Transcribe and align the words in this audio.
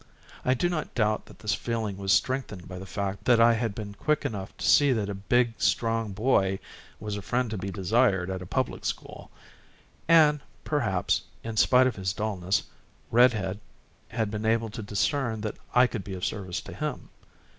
I 0.43 0.55
do 0.55 0.67
not 0.67 0.95
doubt 0.95 1.27
that 1.27 1.37
this 1.37 1.53
feeling 1.53 1.95
was 1.95 2.11
strengthened 2.11 2.67
by 2.67 2.79
the 2.79 2.87
fact 2.87 3.25
that 3.25 3.39
I 3.39 3.53
had 3.53 3.75
been 3.75 3.93
quick 3.93 4.25
enough 4.25 4.57
to 4.57 4.65
see 4.65 4.91
that 4.93 5.09
a 5.09 5.13
big, 5.13 5.53
strong 5.61 6.11
boy 6.11 6.57
was 6.99 7.15
a 7.17 7.21
friend 7.21 7.51
to 7.51 7.57
be 7.59 7.69
desired 7.69 8.31
at 8.31 8.41
a 8.41 8.47
public 8.47 8.83
school; 8.83 9.29
and, 10.07 10.39
perhaps, 10.63 11.21
in 11.43 11.55
spite 11.55 11.85
of 11.85 11.97
his 11.97 12.13
dullness, 12.13 12.63
"Red 13.11 13.33
Head" 13.33 13.59
had 14.07 14.31
been 14.31 14.43
able 14.43 14.71
to 14.71 14.81
discern 14.81 15.41
that 15.41 15.57
I 15.75 15.85
could 15.85 16.03
be 16.03 16.15
of 16.15 16.25
service 16.25 16.61
to 16.61 16.73
him. 16.73 17.09